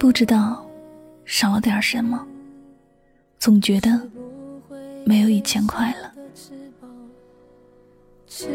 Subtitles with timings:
[0.00, 0.66] 不知道
[1.26, 2.26] 少了点什么，
[3.38, 4.00] 总觉得
[5.04, 6.10] 没有以前快乐。
[8.26, 8.48] 翅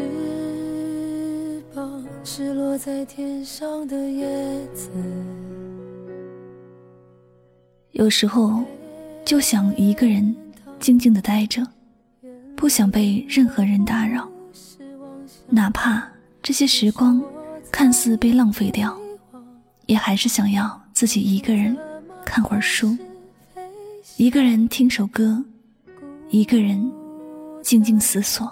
[1.72, 2.04] 膀。
[7.92, 8.64] 有时候
[9.24, 10.34] 就想一个人
[10.80, 11.64] 静静的待着，
[12.56, 14.28] 不想被任何人打扰，
[15.48, 16.10] 哪怕
[16.42, 17.22] 这些时光
[17.70, 18.98] 看似被浪费掉，
[19.86, 21.76] 也还是想要自己一个人
[22.24, 22.96] 看会儿书，
[24.16, 25.44] 一个人听首歌，
[26.30, 26.90] 一个人
[27.62, 28.50] 静静思索。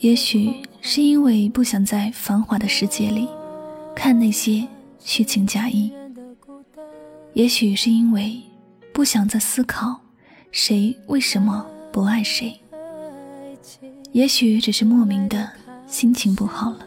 [0.00, 3.26] 也许是因为不想在繁华的世界里
[3.96, 5.90] 看那些虚情假意，
[7.32, 8.38] 也许是因为
[8.92, 9.98] 不想再思考
[10.52, 12.60] 谁为什么不爱谁，
[14.12, 15.50] 也许只是莫名的
[15.86, 16.86] 心情不好了。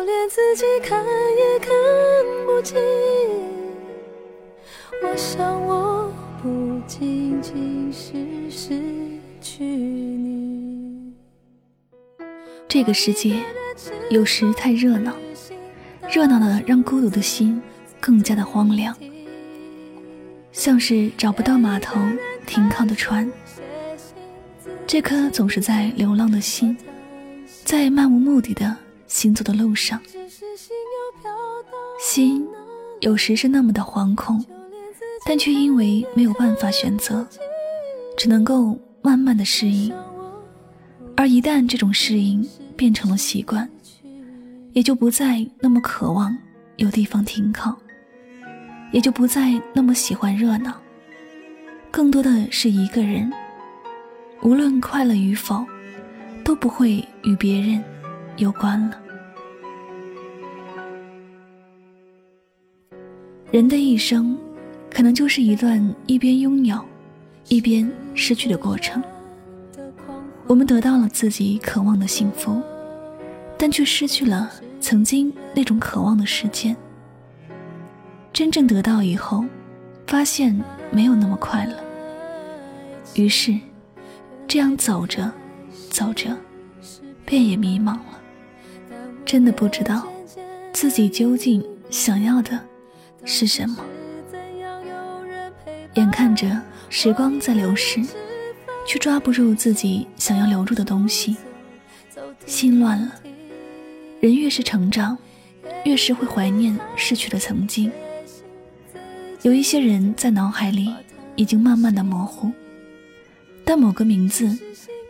[0.00, 1.68] 就连自己看也看
[2.46, 2.78] 不清。
[5.02, 6.10] 我想我。
[6.42, 8.80] 不仅仅是失
[9.42, 11.12] 去你。
[12.66, 13.42] 这个世界
[14.08, 15.12] 有时太热闹，
[16.08, 17.60] 热闹的让孤独的心
[18.00, 18.96] 更加的荒凉，
[20.50, 22.00] 像是找不到码头
[22.46, 23.30] 停靠的船。
[24.86, 26.74] 这颗总是在流浪的心，
[27.66, 28.74] 在漫无目的的
[29.10, 30.00] 行走的路上，
[32.00, 32.46] 心
[33.00, 34.42] 有时是那么的惶恐。
[35.26, 37.26] 但却因为没有办法选择，
[38.16, 39.92] 只能够慢慢的适应。
[41.16, 43.68] 而一旦这种适应变成了习惯，
[44.72, 46.34] 也就不再那么渴望
[46.76, 47.76] 有地方停靠，
[48.92, 50.72] 也就不再那么喜欢热闹，
[51.90, 53.30] 更多的是一个人。
[54.42, 55.66] 无论快乐与否，
[56.44, 57.82] 都不会与别人
[58.36, 58.99] 有关了。
[63.50, 64.36] 人的一生。
[64.92, 66.76] 可能就是一段一边拥有，
[67.46, 69.00] 一边失去的过程。
[70.48, 72.60] 我们得到了自己渴望的幸福，
[73.56, 74.50] 但却失去了
[74.80, 76.76] 曾经那种渴望的时间。
[78.32, 79.44] 真正得到以后，
[80.08, 80.60] 发现
[80.90, 81.76] 没有那么快乐。
[83.14, 83.56] 于是，
[84.48, 85.30] 这样走着，
[85.88, 86.36] 走着，
[87.24, 88.20] 便也迷茫了。
[89.24, 90.04] 真的不知道
[90.72, 92.58] 自己究竟想要的
[93.24, 93.84] 是什么。
[95.94, 98.00] 眼看着时光在流逝，
[98.86, 101.36] 却抓不住自己想要留住的东西，
[102.46, 103.14] 心乱了。
[104.20, 105.16] 人越是成长，
[105.84, 107.90] 越是会怀念逝去的曾经。
[109.42, 110.94] 有一些人在脑海里
[111.34, 112.50] 已经慢慢的模糊，
[113.64, 114.46] 但某个名字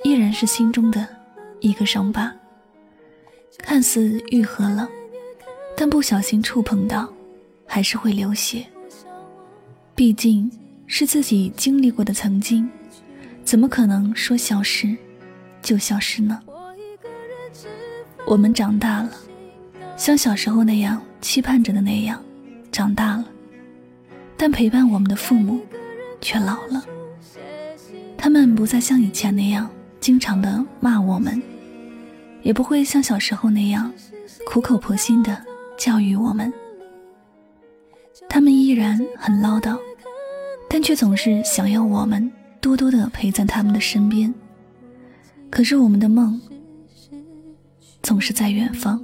[0.04, 1.06] 依然是心中的
[1.60, 2.32] 一个伤疤。
[3.58, 4.88] 看似愈合了，
[5.76, 7.12] 但不小心触碰到，
[7.70, 8.66] 还是会流血。
[9.94, 10.50] 毕竟。
[10.92, 12.68] 是自己经历过的曾经，
[13.44, 14.96] 怎么可能说消失
[15.62, 16.42] 就消失呢？
[18.26, 19.10] 我们长大了，
[19.96, 22.20] 像小时候那样期盼着的那样
[22.72, 23.24] 长大了，
[24.36, 25.60] 但陪伴我们的父母
[26.20, 26.84] 却老了。
[28.18, 29.70] 他们不再像以前那样
[30.00, 31.40] 经常的骂我们，
[32.42, 33.92] 也不会像小时候那样
[34.44, 35.40] 苦口婆心的
[35.78, 36.52] 教育我们。
[38.28, 39.78] 他们依然很唠叨。
[40.72, 44.32] 但却总是想要我们多多的陪在他们的身边。
[45.50, 46.40] 可是我们的梦
[48.02, 49.02] 总是在远方。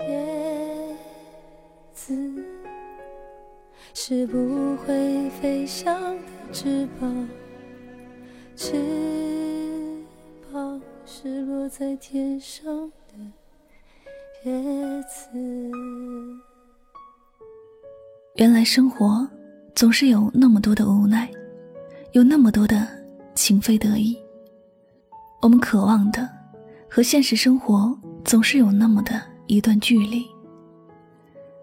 [0.00, 0.96] 叶
[1.94, 2.12] 子
[3.94, 7.28] 是不会飞翔的翅膀，
[8.56, 8.72] 翅
[10.52, 13.41] 膀是落在天上的。
[18.34, 19.28] 原来生活
[19.72, 21.30] 总是有那么多的无奈，
[22.10, 22.88] 有那么多的
[23.36, 24.16] 情非得已。
[25.40, 26.28] 我们渴望的
[26.90, 30.24] 和现实生活总是有那么的一段距离。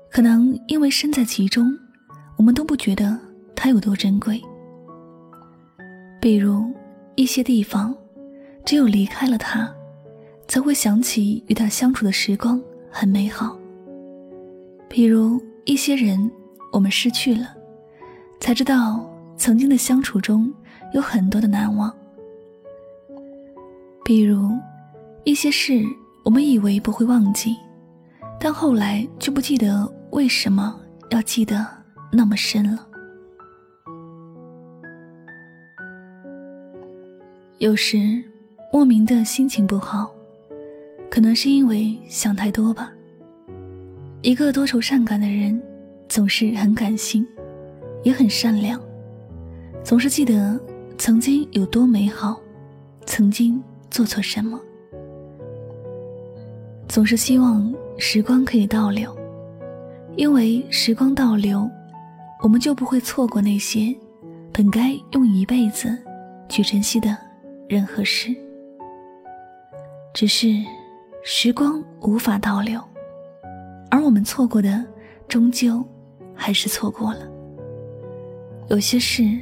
[0.10, 1.78] 可能因为身在其中，
[2.38, 3.20] 我们都不觉得
[3.56, 4.42] 它有多珍贵。
[6.22, 6.74] 比如
[7.16, 7.94] 一些地方，
[8.64, 9.70] 只有离开了它，
[10.50, 12.60] 才会想起与他相处的时光
[12.90, 13.56] 很美好。
[14.90, 16.30] 比如一些人，
[16.72, 17.56] 我们失去了，
[18.40, 19.08] 才知道
[19.38, 20.52] 曾经的相处中
[20.92, 21.96] 有很多的难忘。
[24.04, 24.50] 比如
[25.24, 25.84] 一些事，
[26.26, 27.56] 我们以为不会忘记，
[28.40, 30.76] 但后来就不记得为什么
[31.12, 31.64] 要记得
[32.12, 32.88] 那么深了。
[37.60, 38.24] 有时
[38.74, 40.10] 莫名的心情不好，
[41.10, 42.92] 可能是因为想太多吧。
[44.22, 45.62] 一个多愁善感的人，
[46.08, 47.26] 总是很感性，
[48.04, 48.82] 也很善良，
[49.84, 50.60] 总是记得
[50.98, 52.40] 曾经有多美好，
[53.06, 53.62] 曾经。
[53.92, 54.62] 做错什么？
[56.88, 59.18] 总是希望时光可以倒流，
[60.16, 61.68] 因为时光倒流，
[62.44, 63.92] 我们就不会错过那些
[64.54, 65.98] 本该用一辈子
[66.48, 67.18] 去珍惜的
[67.68, 68.30] 人和事。
[70.14, 70.50] 只是
[71.32, 72.82] 时光无法倒流，
[73.92, 74.84] 而我们错过的，
[75.28, 75.86] 终究
[76.34, 77.20] 还是错过了。
[78.68, 79.38] 有些事，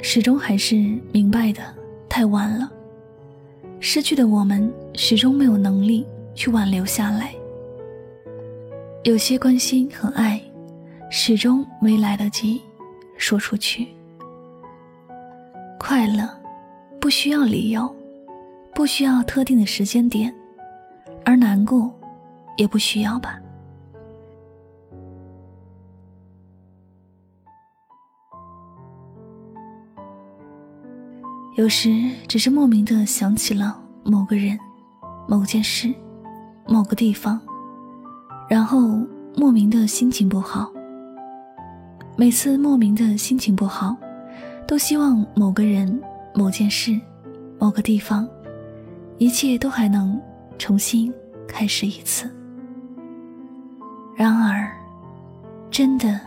[0.00, 0.76] 始终还是
[1.10, 1.60] 明白的
[2.08, 2.70] 太晚了。
[3.80, 7.34] 失去的我们始终没有能力去挽留下来，
[9.02, 10.40] 有些关心和爱，
[11.10, 12.62] 始终没来得及
[13.16, 13.88] 说出去。
[15.80, 16.30] 快乐
[17.00, 17.92] 不需要理由，
[18.72, 20.32] 不需要特定的时间点，
[21.24, 21.92] 而难过
[22.56, 23.38] 也不需要吧。
[31.56, 31.90] 有时
[32.26, 34.58] 只是莫名的想起了某个人、
[35.28, 35.94] 某件事、
[36.66, 37.40] 某个地方，
[38.48, 38.98] 然后
[39.36, 40.70] 莫名的心情不好。
[42.16, 43.96] 每次莫名的心情不好，
[44.66, 46.00] 都希望某个人、
[46.34, 47.00] 某件事、
[47.58, 48.28] 某个地方，
[49.18, 50.20] 一切都还能
[50.58, 51.12] 重新
[51.46, 52.30] 开始一次。
[54.14, 54.70] 然而，
[55.70, 56.20] 真的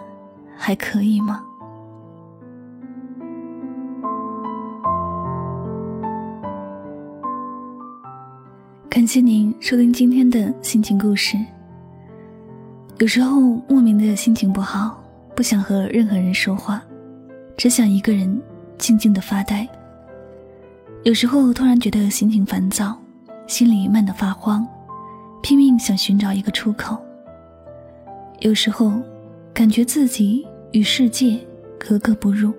[0.55, 1.43] 还可以吗？
[8.89, 11.37] 感谢您收听今天的心情故事。
[12.97, 13.39] 有时候
[13.69, 15.01] 莫名的心情不好，
[15.35, 16.81] 不想和任何人说话，
[17.55, 18.41] 只想一个人
[18.77, 19.67] 静静的发呆。
[21.03, 22.97] 有时候突然觉得心情烦躁，
[23.47, 24.67] 心里闷得发慌，
[25.41, 26.97] 拼命想寻找一个出口。
[28.39, 28.93] 有时候
[29.53, 31.39] 感觉自己与世界
[31.79, 32.53] 格格不入，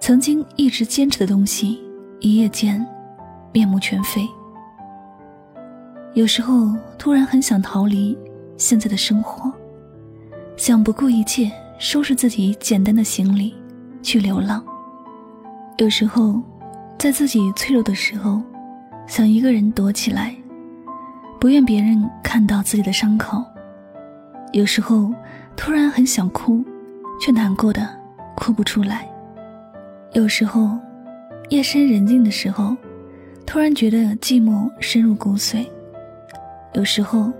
[0.00, 1.78] 曾经一直坚持的东西，
[2.18, 2.84] 一夜间
[3.52, 4.26] 面目全非。
[6.14, 8.16] 有时候突然很想逃离
[8.56, 9.52] 现在的生活，
[10.56, 13.54] 想不顾一切收拾自己简单的行李
[14.02, 14.64] 去流浪。
[15.76, 16.40] 有时候，
[16.98, 18.40] 在自己脆弱的时候，
[19.06, 20.34] 想一个人躲起来，
[21.38, 23.44] 不愿别人看到自己的伤口。
[24.52, 25.12] 有时候
[25.56, 26.64] 突然很想哭，
[27.20, 27.88] 却难过的
[28.34, 29.08] 哭不出来。
[30.12, 30.78] 有时候，
[31.50, 32.76] 夜深人静的时候，
[33.44, 35.66] 突然觉得寂寞深入骨髓。
[36.72, 37.30] 有时候，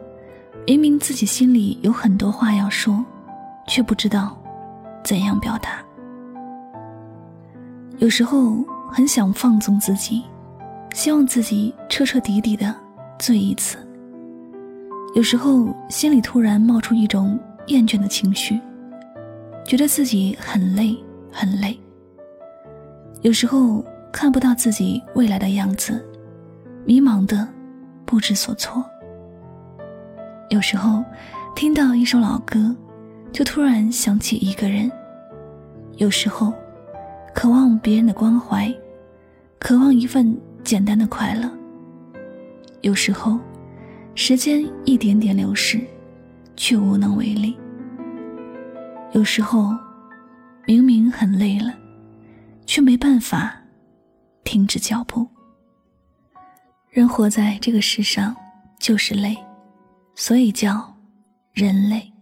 [0.67, 3.05] 明明自己心里有很多话要说，
[3.67, 4.37] 却不知道
[5.03, 5.83] 怎样表达。
[7.99, 10.25] 有时候很想放纵自己，
[10.95, 12.73] 希望自己彻彻底底的
[13.19, 13.77] 醉一次。
[15.17, 18.61] 有时候心里突然冒出一种厌倦的情绪，
[19.67, 20.97] 觉得自己很累
[21.33, 21.77] 很累。
[23.23, 26.01] 有时候看不到自己未来的样子，
[26.85, 27.47] 迷茫的
[28.05, 28.85] 不知所措。
[30.51, 31.05] 有时候，
[31.57, 32.73] 听到一首老歌，
[33.33, 34.89] 就突然想起一个人；
[35.97, 36.53] 有时候，
[37.35, 38.73] 渴望别人的关怀，
[39.59, 41.49] 渴望一份简单的快乐；
[42.81, 43.39] 有时候，
[44.15, 45.79] 时间一点点流逝，
[46.57, 47.55] 却无能为力；
[49.13, 49.77] 有时候，
[50.67, 51.75] 明明很累了，
[52.65, 53.55] 却没办法
[54.43, 55.29] 停止脚步。
[56.89, 58.35] 人活在这个世上，
[58.79, 59.37] 就是累。
[60.17, 60.97] 所以叫
[61.53, 62.14] 人类。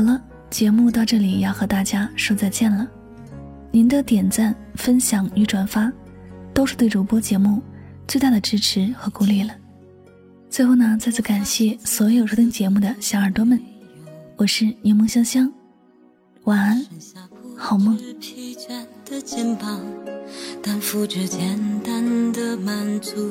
[0.00, 2.88] 好了，节目到这里要和大家说再见了。
[3.70, 5.92] 您的点赞、分享与转发，
[6.54, 7.62] 都是对主播节目
[8.08, 9.54] 最大的支持和鼓励了。
[10.48, 13.60] 最后呢，再次感谢所有收听节目的小耳朵们，
[14.38, 15.52] 我是柠檬香香，
[16.44, 16.86] 晚安，
[17.54, 18.00] 好梦。
[20.62, 23.30] 担负着简单的满足。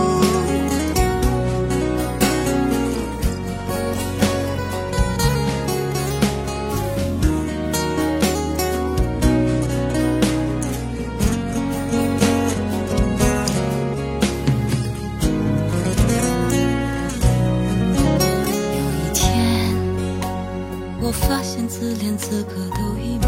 [22.97, 23.25] 已没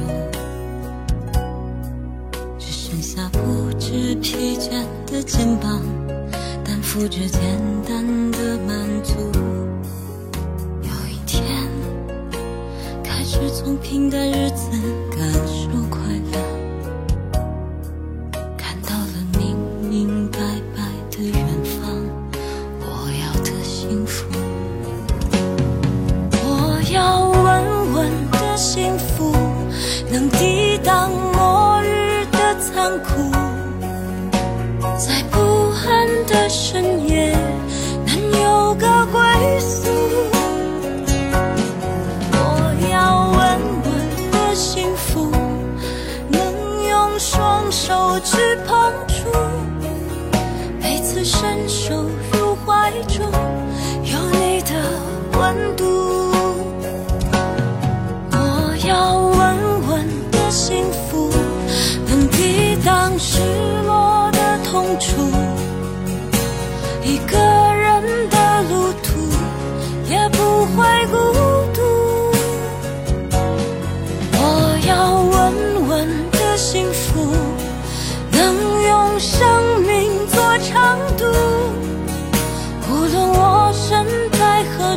[0.00, 0.06] 有，
[2.58, 3.38] 只剩下不
[3.78, 5.82] 知疲倦的肩膀，
[6.64, 9.14] 担负着简单的满足。
[10.82, 11.42] 有一天，
[13.02, 14.70] 开始从平淡日子
[15.10, 16.00] 感受快
[16.32, 16.38] 乐。
[18.56, 19.56] 看到了明
[19.88, 20.38] 明白
[20.76, 21.80] 白的远方，
[22.80, 22.84] 我
[23.20, 24.31] 要的幸福